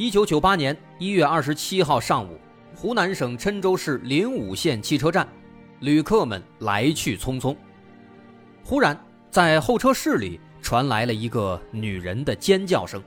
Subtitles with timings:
[0.00, 2.40] 一九九八年一月二十七号上午，
[2.74, 5.28] 湖南省郴州市临武县汽车站，
[5.80, 7.54] 旅客们来去匆匆。
[8.64, 8.98] 忽然，
[9.30, 13.02] 在候车室里传来了一个女人的尖叫声，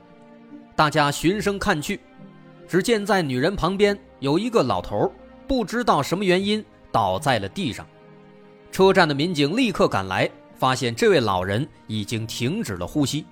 [0.76, 1.98] 大家循声看去，
[2.68, 5.12] 只见在女人旁边有一个老头，
[5.48, 7.84] 不知道什么原因倒在了地上。
[8.70, 13.26] 车站的民警立刻赶来，发现这位老人已经停止了呼吸。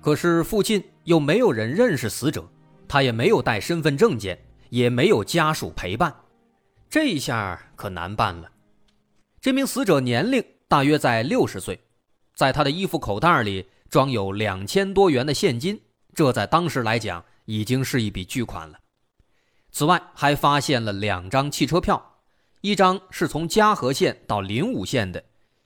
[0.00, 2.48] 可是附近又没有人认识死者，
[2.86, 4.38] 他也没有带身份证件，
[4.70, 6.14] 也没有家属陪伴，
[6.88, 8.50] 这一下可难办了。
[9.40, 11.80] 这名死者年龄大约在六十岁，
[12.34, 15.80] 在他的衣服口袋里装有两千多元的现金，
[16.14, 18.78] 这在当时来讲已经是一笔巨款了。
[19.70, 22.20] 此外，还发现了两张汽车票，
[22.62, 25.22] 一张是从嘉禾县到临武县的，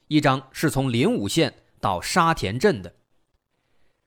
[0.09, 2.93] 一张是从临武县到沙田镇的。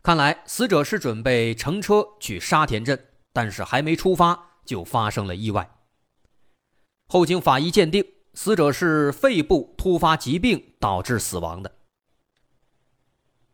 [0.06, 5.68] 看来死者是准备乘车去沙田镇，但是还没出发就发生了意外。
[7.08, 11.72] 后经法医鉴定，死者是肺部突发疾病导致死亡的。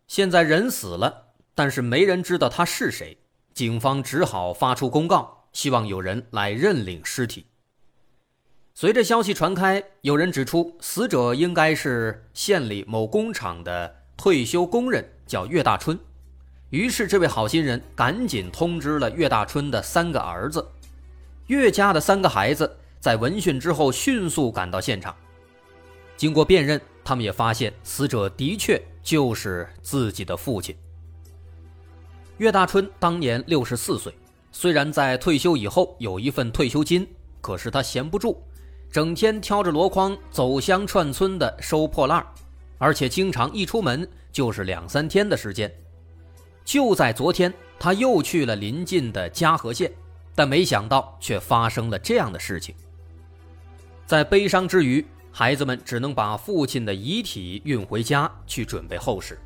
[0.08, 3.18] 现在人死了，但是没人知道他是谁，
[3.54, 7.46] 警方只好发出公告，希望有人来认领尸体。
[8.74, 15.98] 随着消息传开，有人指出死者应该是县里某工厂的退休工人，叫岳大春。
[16.72, 20.66] 于是，这位好心人赶紧通知了岳大春的三个儿子。
[21.48, 25.14] 岳家的三个孩子在闻讯之后迅速赶到现场。
[26.16, 30.74] 经过辨认，他们也发现死者的确就是自己的父亲。
[32.38, 34.14] 岳大春当年六十四岁，
[34.54, 37.06] 虽然在退休以后有一份退休金，
[37.42, 38.42] 可是他闲不住，
[38.90, 42.26] 整天挑着箩筐走乡串村的收破烂
[42.78, 45.70] 而且经常一出门就是两三天的时间。
[46.72, 49.92] 就在昨天，他又去了临近的嘉禾县，
[50.34, 52.74] 但没想到却发生了这样的事情。
[54.06, 59.38] 在悲伤之余，孩子们只能把父亲的遗体运回家去准备后事。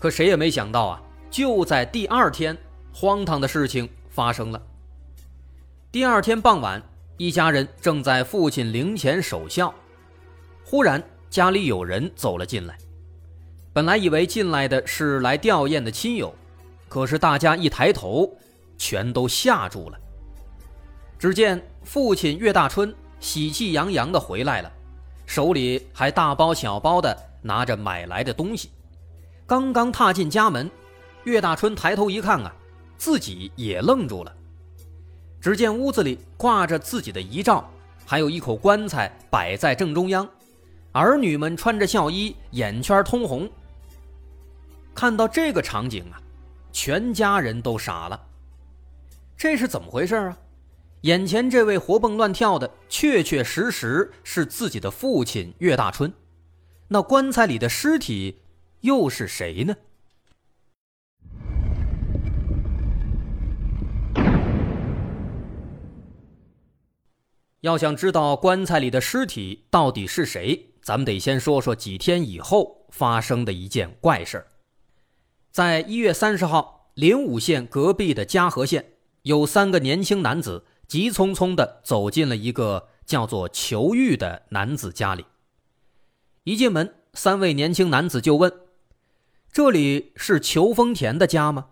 [0.00, 2.58] 可谁也没想到啊，就在第二天，
[2.92, 4.60] 荒唐的事情发生了。
[5.92, 6.82] 第二天傍晚，
[7.16, 9.72] 一家人正在父亲灵前守孝，
[10.64, 12.76] 忽然家里有人走了进来。
[13.78, 16.34] 本来以为进来的是来吊唁的亲友，
[16.88, 18.28] 可是大家一抬头，
[18.76, 19.96] 全都吓住了。
[21.16, 24.72] 只见父亲岳大春喜气洋洋地回来了，
[25.26, 28.72] 手里还大包小包地拿着买来的东西。
[29.46, 30.68] 刚刚踏进家门，
[31.22, 32.52] 岳大春抬头一看啊，
[32.96, 34.34] 自己也愣住了。
[35.40, 37.70] 只见屋子里挂着自己的遗照，
[38.04, 40.28] 还有一口棺材摆在正中央，
[40.90, 43.48] 儿女们穿着孝衣，眼圈通红。
[45.00, 46.20] 看到这个场景啊，
[46.72, 48.20] 全家人都傻了。
[49.36, 50.36] 这是怎么回事啊？
[51.02, 56.12] 眼前这位活蹦乱跳的，确确实实是自己的父亲岳大春。
[56.88, 58.40] 那棺材里的尸体
[58.80, 59.76] 又是谁呢？
[67.60, 74.46] 要想知道棺材里的尸体到底是谁，咱们得先说说几天以后发生的一件怪事儿。
[75.58, 85.24] 在一月三十号，灵武县隔壁的嘉禾县，有三个年轻男子急匆匆地走进了一个叫做裘玉的男子家里。
[86.44, 88.52] 一进门，三位年轻男子就问
[89.50, 91.70] ：“这里是裘丰田的家吗？”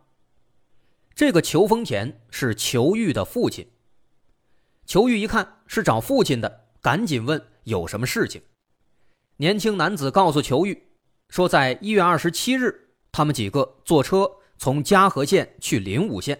[1.15, 3.69] 这个裘丰田是裘玉的父亲。
[4.85, 8.43] 裘玉一看是找父亲的，赶紧问有什么事情。
[9.37, 10.89] 年轻男子告诉裘玉，
[11.29, 12.83] 说在一月二十七日。
[13.17, 16.39] 他们几个坐车从嘉禾县去灵武县，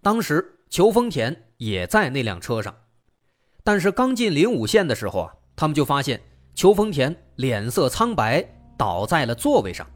[0.00, 2.74] 当时裘丰田也在那辆车上，
[3.62, 6.18] 但是刚进灵武县的时候啊，他们就发现
[6.54, 8.42] 裘丰田脸色苍白，
[8.78, 9.86] 倒在了座位上，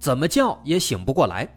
[0.00, 1.48] 怎么叫也醒不过来。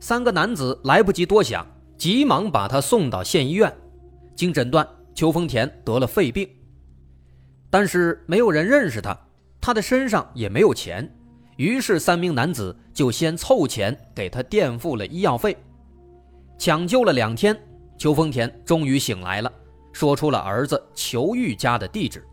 [0.00, 1.66] 三个男子来不及多想，
[1.96, 3.74] 急忙把他送到县医院，
[4.36, 6.46] 经诊断，裘丰田得了肺病，
[7.70, 9.18] 但是没有人认识他，
[9.62, 11.10] 他的身上也没有钱。
[11.58, 15.56] 于是，三名男子就先凑钱给他垫付了医药费。
[16.56, 17.60] 抢救了两天，
[17.98, 19.52] 邱丰田终于醒来了，
[19.92, 22.24] 说出了儿子裘玉家的地址。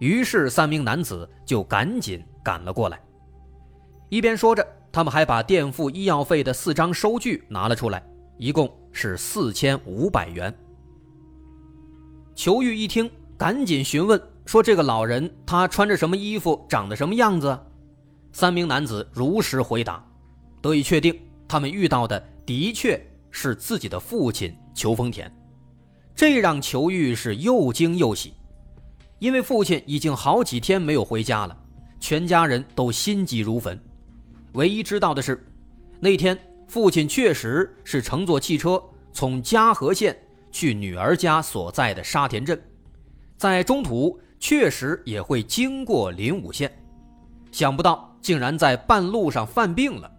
[0.00, 3.00] 于是三名男子就赶紧赶了过来。
[4.08, 8.04] 一边说着，他们还把垫付医药费的四张收据拿了出来，
[8.38, 10.52] 一共是四千五百元。
[12.34, 17.56] 裘玉一听，赶紧询问说：“这个老人他穿着什么衣服，长得什么样子？”
[18.34, 20.04] 三名男子如实回答，
[20.60, 21.16] 得以确定
[21.46, 23.00] 他们遇到的的确
[23.30, 25.32] 是自己的父亲裘丰田。
[26.16, 28.34] 这让裘玉是又惊又喜，
[29.20, 31.56] 因为父亲已经好几天没有回家了，
[32.00, 33.80] 全家人都心急如焚。
[34.54, 35.46] 唯一知道的是，
[36.00, 36.36] 那天
[36.66, 38.82] 父亲确实是乘坐汽车
[39.12, 40.14] 从嘉禾县。
[40.50, 42.56] 去女儿家所在的沙田镇，
[43.36, 46.72] 在中途确实也会经过临武县，
[47.50, 50.10] 想不到竟然在半路上犯病了。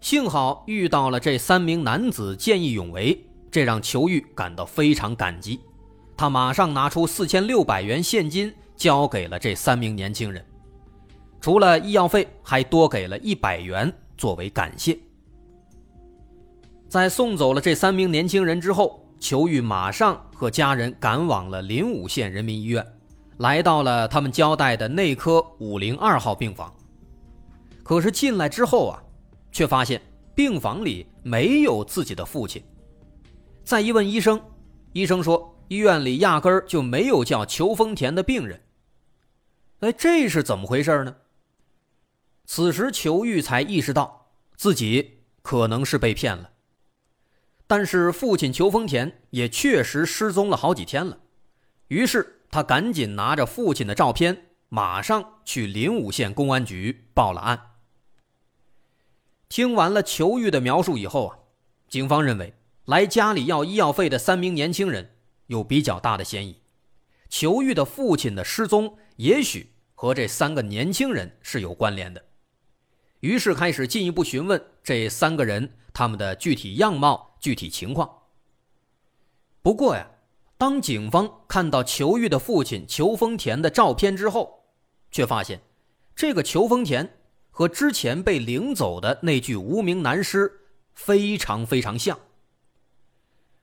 [0.00, 5.60] 幸好遇到了这三名男子见义勇为，这让裘玉感到非常感激。
[6.16, 10.42] 他马上拿出四千六百元现金交给了这三名年轻人，
[11.40, 14.96] 除了医药费，还多给了一百元作为感谢。
[16.88, 19.04] 在送走了这三名年轻人之后。
[19.20, 22.82] 裘玉马上和家人赶往了临武县人民医院，
[23.36, 26.72] 来到了他们交代的内科五零二号病房。
[27.90, 29.02] 可是进来之后啊，
[29.50, 30.00] 却发现
[30.32, 32.62] 病房里没有自己的父亲。
[33.64, 34.40] 再一问医生，
[34.92, 38.62] 医生说医院里压根儿就没有叫裘丰田的病人。
[39.80, 41.16] 哎，这是怎么回事呢？
[42.46, 46.50] 此时裘玉才意识到自己可能是被骗了。
[47.66, 51.18] 但是父亲裘丰田也确实失踪了好几天了，
[51.88, 57.60] 于是他赶紧拿着父亲的照片，马上去临武县公安局报了案。
[59.50, 61.38] 听完了裘玉的描述以后啊，
[61.88, 62.54] 警方认为
[62.86, 65.16] 来家里要医药费的三名年轻人
[65.48, 66.62] 有比较大的嫌疑，
[67.28, 72.24] 裘玉的父亲的失踪也许和这三个年轻人是有关联的，
[73.18, 77.28] 于是开始进一步询问这三个人他们的具体样貌。
[77.40, 78.06] 具体情况。
[79.62, 80.06] 不过呀，
[80.58, 84.66] 当警方看到裘玉的父亲裘丰田的照片之后，
[85.10, 85.62] 却发现
[86.14, 87.18] 这个裘丰田
[87.50, 90.60] 和之前被领走的那具无名男尸
[90.94, 92.18] 非常非常像。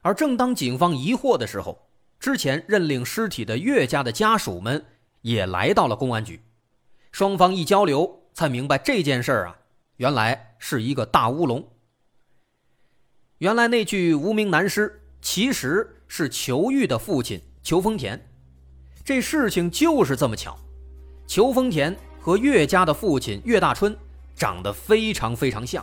[0.01, 1.89] 而正当警方疑惑的时候，
[2.19, 4.85] 之前认领尸体的岳家的家属们
[5.21, 6.41] 也来到了公安局，
[7.11, 9.57] 双方一交流，才明白这件事儿啊，
[9.97, 11.67] 原来是一个大乌龙。
[13.39, 18.19] 原来那具无名男尸其实是裘玉的父亲裘丰田，
[19.03, 20.57] 这事情就是这么巧。
[21.27, 21.95] 裘丰田
[22.27, 23.95] 和岳家的父亲岳大春
[24.35, 25.81] 长得非常非常像。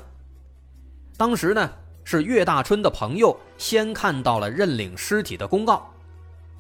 [1.17, 1.73] 当时呢，
[2.05, 5.91] 是岳大春的朋友先看到了认领尸体的公告，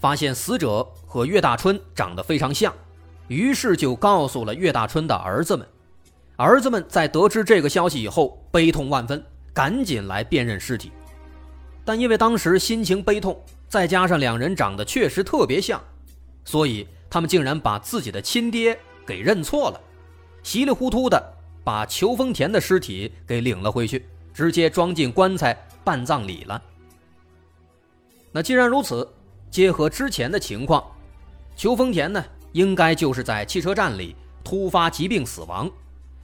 [0.01, 2.73] 发现死者和岳大春长得非常像，
[3.29, 5.69] 于是就告诉了岳大春的儿子们。
[6.37, 9.23] 儿子们在得知这个消息以后，悲痛万分。
[9.53, 10.91] 赶紧来辨认尸体，
[11.85, 13.39] 但因为当时心情悲痛，
[13.69, 15.79] 再加上两人长得确实特别像，
[16.43, 19.81] 所以他们竟然把自己的亲爹给认错了，
[20.43, 26.63] 稀里糊涂的把裘丰田的尸体给领了回去，直接装进棺材办葬礼了。
[28.33, 29.09] 那既然如此，
[29.51, 30.85] 结合之前的情况，
[31.57, 35.71] 裘丰田呢应该就是在汽车站里突发疾病死亡，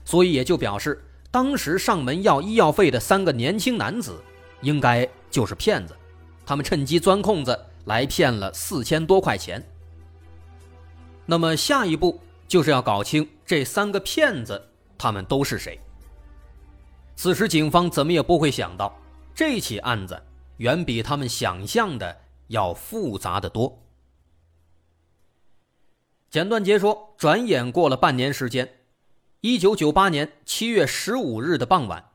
[0.05, 1.03] 所以也就表示。
[1.33, 4.21] 当时上门要医药费的三个年轻男子，
[4.59, 5.95] 应该就是骗子，
[6.45, 9.65] 他们趁机钻空子来骗了四千多块钱。
[11.25, 12.19] 那么下一步
[12.51, 14.61] 就是要搞清这三个骗子
[14.97, 15.79] 他们都是谁。
[17.15, 18.93] 此时警方怎么也不会想到，
[19.33, 20.21] 这起案子
[20.57, 23.81] 远比他们想象的要复杂的多。
[26.29, 28.79] 简短截说，转眼过了半年时间。
[29.39, 32.09] 一九九八年七月十五日的傍晚，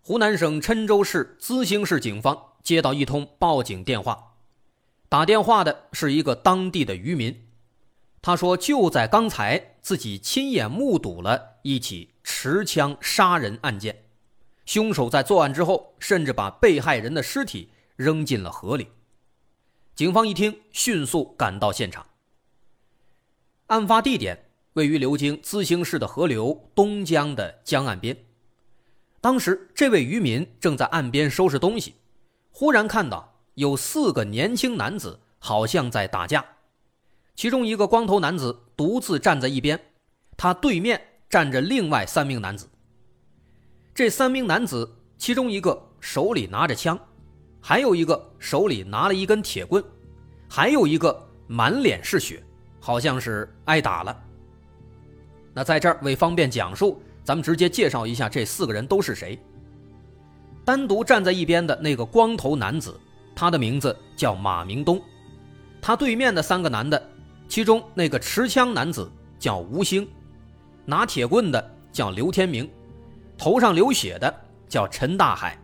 [0.00, 4.32] 湖南省郴州市资兴市警方接到一通报警电话，
[5.10, 7.47] 打电话的是一个当地的渔民，
[8.20, 14.04] 他说就在刚才，自己亲眼目睹了一起持枪杀人案件，
[14.66, 18.88] 凶手在作案之后，甚至把被害人的尸体扔进了河里。
[19.94, 22.06] 警方一听，迅速赶到现场。
[23.66, 24.44] 案发地点。
[24.74, 28.16] 位于流经资兴市的河流东江的江岸边，
[29.20, 31.96] 当时这位渔民正在岸边收拾东西，
[32.52, 36.44] 忽然看到有四个年轻男子好像在打架，
[37.38, 39.78] 其中一个光头男子独自站在一边，
[40.36, 42.68] 他对面站着另外三名男子。
[43.94, 46.98] 这三名男子其中一个手里拿着枪，
[47.60, 49.80] 还有一个手里拿了一根铁棍，
[50.48, 51.16] 还有一个
[51.46, 52.42] 满脸是血，
[52.80, 54.20] 好像是挨打了。
[55.54, 59.38] 那在这儿为方便讲述，咱们直接介绍一下这四个人都是谁。
[60.64, 62.98] 单独站在一边的那个光头男子，
[63.32, 65.00] 他的名字叫马明东。
[65.80, 67.00] 他对面的三个男的，
[67.48, 70.06] 其中那个持枪男子叫吴兴，
[70.84, 72.68] 拿铁棍的叫刘天明，
[73.38, 74.32] 头上流血的
[74.68, 75.58] 叫陈大海。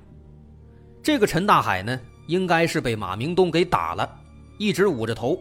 [1.02, 4.10] 这个陈大海呢，应该是被马明东给打了，
[4.58, 5.38] 一直捂着头。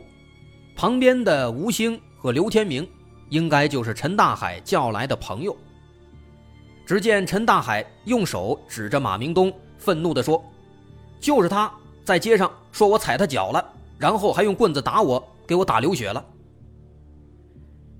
[0.75, 2.85] 旁边的吴兴和刘天明，
[3.29, 5.55] 应该就是陈大海叫来的朋友。
[6.85, 10.43] 只见陈大海用手指着马明东，愤怒地说
[11.21, 11.71] ：“就是他
[12.03, 13.65] 在街上说我踩他脚了。”
[13.97, 16.25] 然后还用棍子打我，给我打流血了。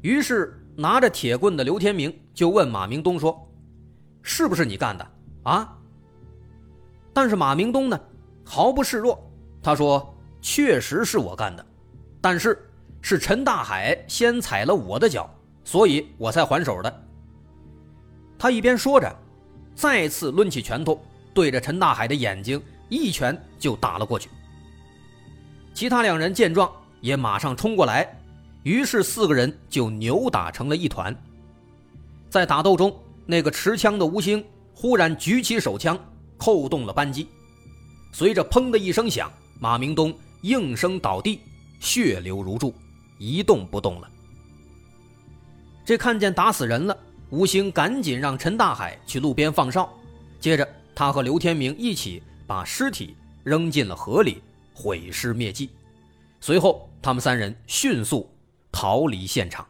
[0.01, 3.50] 于是拿着铁棍的刘天明就问马明东说
[4.21, 5.12] ：“是不是你干的
[5.43, 5.77] 啊？”
[7.13, 8.00] 但是马明东呢，
[8.43, 9.31] 毫不示弱，
[9.62, 11.65] 他说：“确实是我干的，
[12.19, 12.69] 但是
[13.01, 15.29] 是陈大海先踩了我的脚，
[15.63, 17.03] 所以我才还手的。”
[18.38, 19.15] 他一边说着，
[19.75, 21.00] 再次抡起拳头，
[21.33, 24.29] 对着陈大海的眼睛一拳就打了过去。
[25.73, 26.69] 其他两人见状，
[27.03, 28.17] 也马上冲过来，
[28.63, 31.13] 于是四个人就扭打成了一团。
[32.29, 34.41] 在打斗中，那个持枪的吴兴
[34.74, 36.00] 忽然举起手枪，
[36.38, 37.27] 扣动了扳机，
[38.13, 39.29] 随着“砰”的一声响，
[39.60, 41.41] 马明东应声倒地，
[41.81, 42.74] 血流如注，
[43.19, 44.10] 一动不动了。
[45.83, 46.98] 这看见打死人了，
[47.31, 49.93] 吴兴赶紧让陈大海去路边放哨，
[50.39, 54.41] 接着他和刘天明一起把尸体扔进了河里。
[54.75, 55.69] 毁尸灭迹，
[56.41, 58.33] 随后他们三人迅速
[58.72, 59.67] 逃离现场。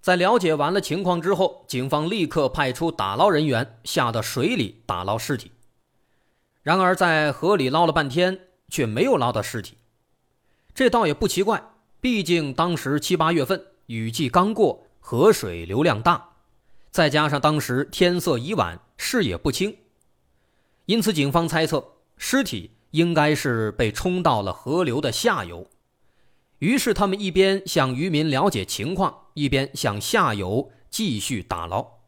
[0.00, 5.52] 在了解完了情况之后，警方立刻派出打捞人员下到水里打捞尸体。
[6.62, 9.76] 然而，在河里捞了半天，却没有捞到尸体。
[10.72, 11.62] 这倒也不奇怪，
[12.00, 16.30] 毕竟当时七八月份，雨季刚过，河水流量大。
[16.90, 19.74] 再加上当时天色已晚，视野不清，
[20.84, 21.82] 因此警方猜测
[22.18, 25.66] 尸体应该是被冲到了河流的下游。
[26.58, 32.00] 于是他们一边向渔民了解情况，一边向下游继续打捞。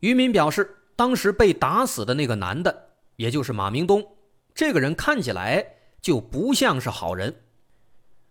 [0.00, 4.16] 渔民表示，当时被打死的那个男的，也就是马明东，
[4.52, 7.42] 这个人看起来就不像是好人。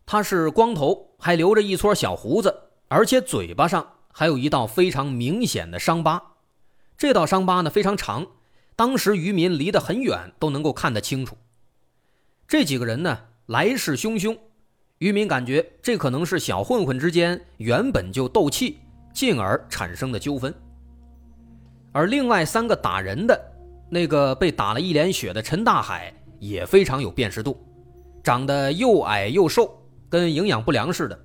[0.06, 3.94] 他是光头，还留着一撮小胡子，而且嘴巴上。
[4.14, 6.31] 还有一道非常明显的伤疤，
[7.02, 8.28] 这道伤疤呢非常长，
[8.76, 11.36] 当时渔民离得很远都能够看得清楚。
[12.48, 13.18] 这几个人呢
[13.48, 14.38] 来势汹汹，
[15.00, 18.78] 渔民感觉这可能是小混混之间原本就斗气，
[19.16, 20.54] 进而产生的纠纷。
[21.92, 23.52] 而另外三个打人的，
[23.90, 27.60] 那个被打了一脸血的陈大海也非常有辨识度，
[28.24, 29.76] 长得又矮又瘦，
[30.08, 31.20] 跟营养不良似的，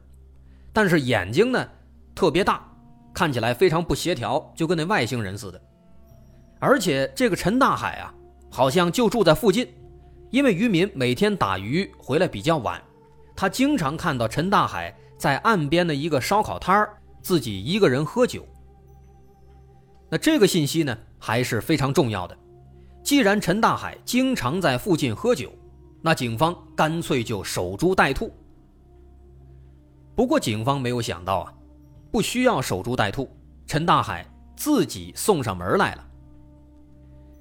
[0.72, 1.68] 但是眼睛呢
[2.14, 2.66] 特别大。
[3.16, 5.58] 看起来非常不协调，就跟那外星人似的。
[6.58, 8.12] 而且这个陈大海啊，
[8.50, 9.66] 好像就住在附近，
[10.28, 12.78] 因为渔民每天打鱼回来比较晚，
[13.34, 18.46] 他经常看到陈大海在岸边的一个烧烤摊儿自己一个人喝酒。
[20.10, 22.36] 那这个信息呢，还是非常重要的。
[23.02, 25.50] 既然陈大海经常在附近喝酒，
[26.02, 28.30] 那警方干脆就守株待兔。
[30.14, 31.52] 不过警方没有想到啊。
[32.16, 33.28] 不需要守株待兔，
[33.66, 36.06] 陈大海自己送上门来了。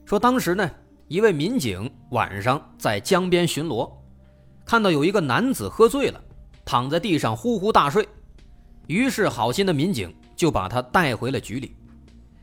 [0.03, 0.70] 说当时呢，
[1.08, 3.89] 一位民警晚上在江边巡逻，
[4.65, 6.22] 看到有一个男子喝醉了，
[6.65, 8.05] 躺在地上呼呼大睡，
[8.88, 11.74] 于是好心的民警就把他带回了局里。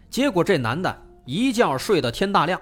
[0.08, 2.58] 结果这男的一觉睡到天大亮，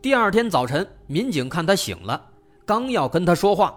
[0.00, 2.30] 第二天早晨，民警看他醒了，
[2.64, 3.76] 刚要跟他说话，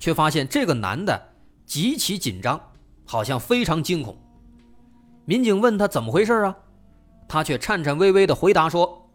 [0.00, 1.22] 却发现这个男的
[1.64, 2.60] 极其紧张，
[3.06, 4.18] 好像非常惊恐。
[5.24, 6.56] 民警问他怎么回事啊，
[7.28, 9.08] 他却颤颤巍巍地回答说：“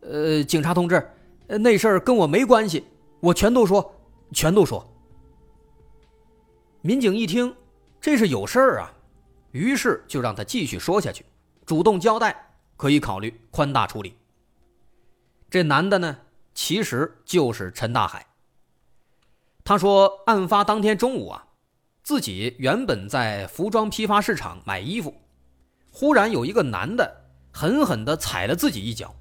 [0.00, 1.10] 呃，警察同志，
[1.46, 2.86] 那事儿跟我没关系，
[3.20, 3.94] 我全都说，
[4.32, 4.86] 全都说。”
[6.82, 7.54] 民警一听
[8.00, 8.92] 这是有事儿啊，
[9.50, 11.26] 于是就让他继续说下去，
[11.66, 14.14] 主动交代可以考虑宽大处理。
[15.50, 16.16] 这男的呢，
[16.54, 18.24] 其实就是陈大海。
[19.62, 21.48] 他说，案发当天中午啊，
[22.02, 25.12] 自己原本在服装批发市场买衣服。
[25.90, 29.14] 忽然有一个男的狠狠地踩了自己一脚，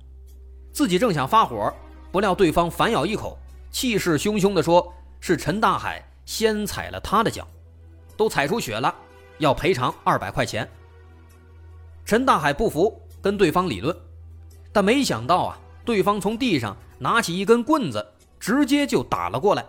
[0.71, 1.73] 自己正想发火，
[2.11, 3.37] 不料对方反咬一口，
[3.71, 7.47] 气势汹汹地说：“是陈大海先踩了他的脚，
[8.15, 8.93] 都踩出血了，
[9.39, 10.69] 要赔偿二百块钱。”
[12.05, 13.95] 陈大海不服，跟对方理论，
[14.71, 19.65] 但没想到啊，对方从地上拿起一根棍子，直接就打了过来，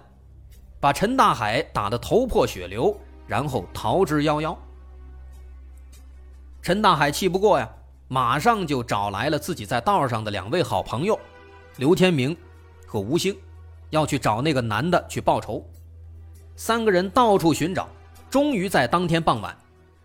[0.80, 4.56] 把陈大海打得头破血流，然后逃之夭夭。
[6.62, 7.68] 陈大海气不过呀，
[8.06, 11.18] 马上就找来了自己在道上的两位好朋友，
[11.76, 12.36] 刘天明
[12.86, 13.34] 和吴兴，
[13.88, 15.64] 要去找那个男的去报仇。
[16.56, 17.88] 三个人到处寻找，
[18.28, 19.56] 终于在当天傍晚，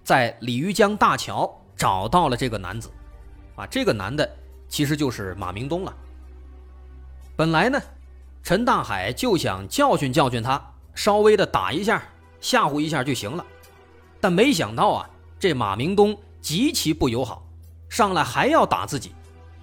[0.02, 2.90] 在鲤鱼江大桥找到了这个男子。
[3.56, 4.30] 啊，这个男的
[4.70, 5.94] 其实就是马明东了。
[7.36, 7.78] 本来呢，
[8.44, 12.02] 陈大海就想教训教训他，稍微的打一下，
[12.40, 13.46] 吓唬一下就行了，
[14.22, 16.18] 但没想到啊，这马明东。
[16.46, 17.44] 极其不友好，
[17.90, 19.16] 上来还要打自己，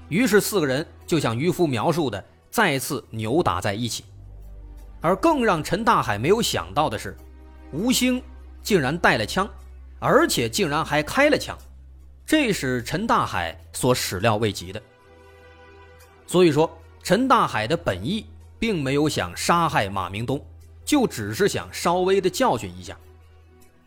[0.08, 4.02] 于是四个人就像渔夫描述的，再次扭打在一起。
[5.00, 7.16] 而更让陈大海没有想到的是，
[7.70, 8.20] 吴兴
[8.64, 9.48] 竟然带了枪，
[10.00, 11.56] 而且竟然还开了枪，
[12.26, 14.82] 这是陈大海所始料未及的。
[16.26, 16.68] 所以说，
[17.00, 18.26] 陈大海的本意
[18.58, 20.44] 并没有想杀害马明东，
[20.84, 22.98] 就只是想稍微的教训一下。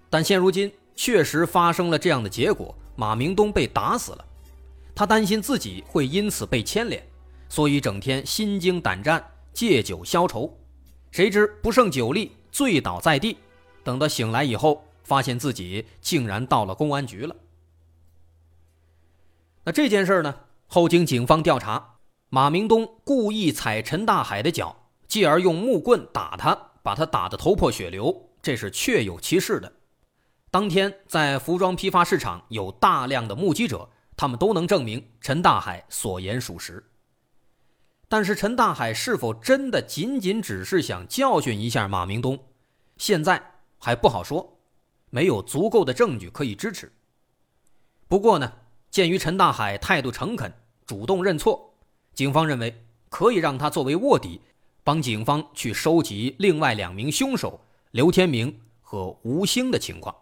[0.10, 2.74] 但现如今确实发生了这样的结果。
[2.96, 4.26] 马明东被打死了，
[4.96, 7.06] 他担心自己会因此被牵连，
[7.50, 9.24] 所以整天心惊胆战，
[9.54, 10.58] 借酒消愁。
[11.12, 13.38] 谁知不胜酒力，醉倒在地。
[13.84, 17.36] 等到醒来以后，发现自己竟然到了公安局了。
[19.64, 20.36] 那这件事呢？
[20.68, 21.98] 后经警方调查，
[22.30, 29.72] 马明东故意踩陈大海的脚，继而用木棍打他，把他打得头破血流，这是确有其事的。
[30.56, 36.82] 当天在服装批发市场有大量的目击者，他们都能证明陈大海所言属实。
[38.08, 42.40] 但是陈大海是否真的仅仅只是想教训一下马明东，
[42.96, 44.58] 现在还不好说，
[45.10, 46.90] 没有足够的证据可以支持。
[48.08, 48.54] 不过呢，
[48.90, 50.54] 鉴于陈大海态度诚恳，
[50.86, 51.74] 主动认错，
[52.14, 54.40] 警方认为可以让他作为卧底，
[54.86, 57.60] 帮警方去收集另外两名凶手
[57.92, 60.16] 刘天明和吴兴的情况。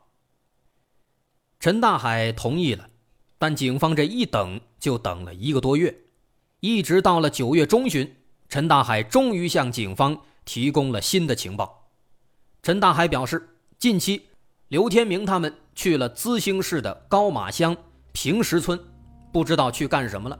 [1.63, 2.89] 陈大海同意了，
[3.38, 5.95] 但警方这一等就等了一个多月，
[6.60, 8.17] 一直到了九月中旬，
[8.49, 11.88] 陈大海终于向警方提供了新的情报。
[12.63, 13.47] 陈大海表示，
[13.80, 14.23] 近期
[14.67, 17.73] 刘天明他们去了资兴市的高马乡
[18.12, 18.78] 平石村，
[19.32, 20.38] 不知道去干什么了。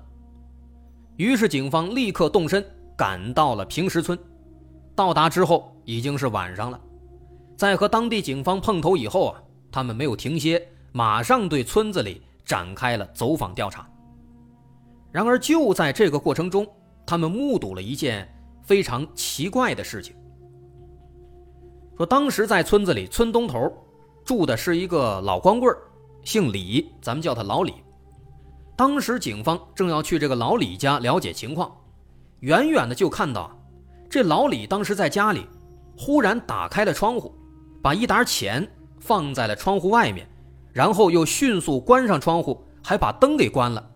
[1.16, 2.62] 于是警方立刻动身
[2.98, 4.20] 赶到了平石村，
[4.94, 6.78] 到达之后已经是晚上了，
[7.56, 10.62] 在和当地警方碰头以后啊，他们没有停歇。
[10.94, 13.86] 马上对村子里展开了走访调查。
[15.12, 16.66] 然而，就在这个过程中，
[17.06, 18.32] 他们目睹了一件
[18.64, 20.16] 非常奇怪的事情。
[21.98, 23.72] 说当时在村子里，村东头
[24.24, 25.76] 住的是一个老光棍
[26.24, 27.74] 姓李，咱们叫他老李。
[28.76, 31.72] 当时警方正要去这个老李家了解情况，
[32.40, 33.52] 远远的就看到
[34.10, 35.48] 这老李当时在家里，
[35.96, 37.36] 忽然打开了窗户，
[37.84, 38.68] 把一沓钱
[39.00, 40.28] 放在了窗户外面。
[40.74, 43.92] 然后又迅速关上窗户，还把灯给关了，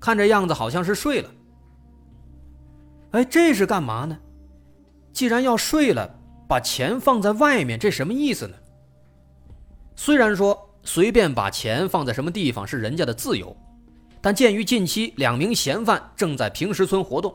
[0.00, 1.30] 看这样子好像是睡了。
[3.10, 4.16] 哎，这是干嘛呢？
[5.12, 8.54] 既然要睡了，把钱放在外面，这什么意思呢？
[9.96, 13.54] 虽然说随便把钱放在什么地方是人家的自由，
[14.20, 17.34] 但鉴于近期两名嫌犯正在平石村活动，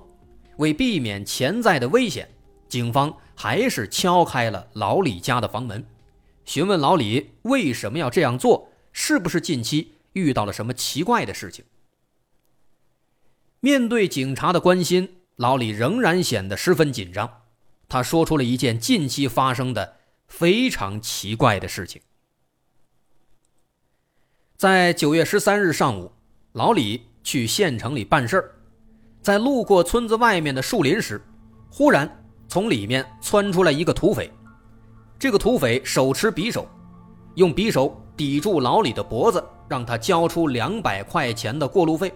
[0.57, 2.27] 为避免潜在的危险，
[2.67, 5.85] 警方还是敲开了老李家的房门，
[6.45, 8.67] 询问老李为什么要这样做。
[8.99, 11.63] 是不是近期遇到了什么奇怪的事情？
[13.59, 17.43] 面对警察的关心，老李仍然显得十分紧张。
[17.87, 22.01] 他说出了一件近期发生的非常奇怪的事情。
[24.57, 26.11] 在九月十三日上午，
[26.53, 28.55] 老李去县城里办事儿，
[29.21, 31.21] 在路过村子外面的树林时，
[31.69, 34.33] 忽然从里面窜出来一个土匪。
[35.19, 36.67] 这个土匪手持匕首，
[37.35, 38.03] 用匕首。
[38.17, 42.11] 抵住老李的脖子，让他交出两百块钱的过路费。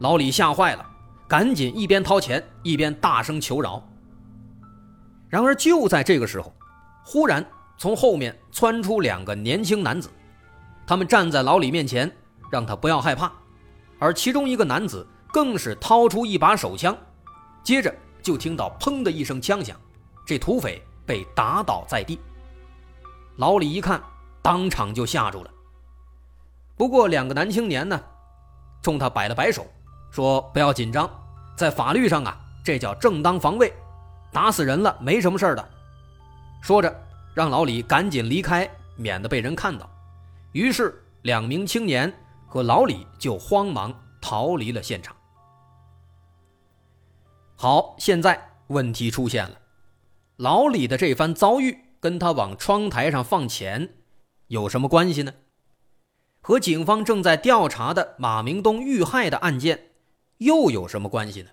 [0.00, 0.86] 老李吓坏了，
[1.26, 3.82] 赶紧一边掏钱一边大声求饶。
[5.30, 6.52] 然而就在这个时候，
[7.02, 7.44] 忽然
[7.78, 10.10] 从后面窜出两个年轻男子，
[10.86, 12.14] 他们站在老李面前，
[12.50, 13.32] 让他不要害怕。
[13.98, 16.94] 而其中一个男子更是掏出一把手枪，
[17.62, 19.74] 接着就听到“砰”的一声枪响，
[20.26, 22.18] 这土匪被打倒在地。
[23.36, 24.02] 老李一看。
[24.44, 25.50] 当场就吓住了。
[26.76, 27.98] 不过，两个男青年呢，
[28.82, 29.66] 冲他摆了摆手，
[30.10, 31.08] 说：“不要紧张，
[31.56, 33.72] 在法律上啊，这叫正当防卫，
[34.30, 35.70] 打死人了没什么事的。”
[36.60, 36.94] 说着，
[37.32, 39.88] 让老李赶紧离开，免得被人看到。
[40.52, 42.12] 于是，两名青年
[42.46, 45.16] 和老李就慌忙逃离了现场。
[47.56, 49.56] 好，现在问题出现了，
[50.36, 53.88] 老李的这番遭遇跟他往窗台上放钱
[54.54, 55.34] 有什么关系呢？
[56.40, 59.90] 和警方正在调查的马明东遇害的案件
[60.38, 61.50] 又有什么关系呢？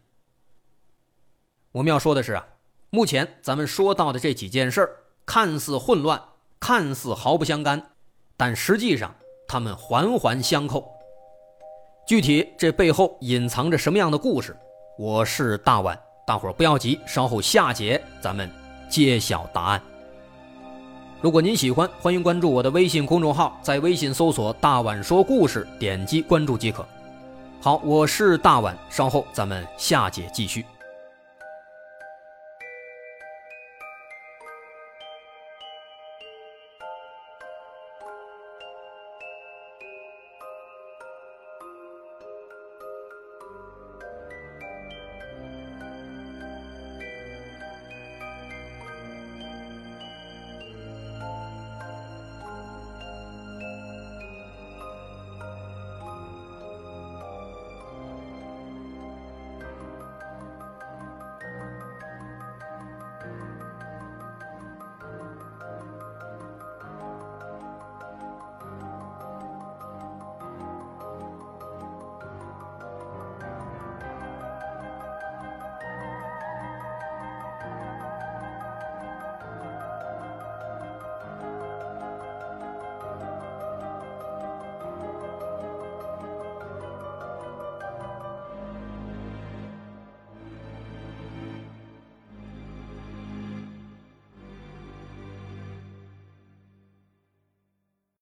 [1.71, 2.45] 我们要说的是啊，
[2.91, 6.21] 目前咱们说到的这几件事儿看似混乱，
[6.59, 7.93] 看似毫不相干，
[8.37, 9.15] 但实际上
[9.47, 10.87] 它们环环相扣。
[12.05, 14.55] 具体这背后隐藏着什么样的故事？
[14.99, 18.47] 我是大碗，大伙儿不要急，稍后下节咱们
[18.91, 19.81] 揭晓答案。
[21.21, 26.83] 如果您喜欢，欢迎关注我的微信公众号，在微信搜索“大碗说故事”，点击关注即可。
[27.61, 30.65] 好，我是大碗，稍后咱们下节继续。